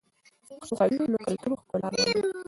[0.47, 2.29] که پښتو قوي وي، نو کلتوري ښکلا به ونه مري.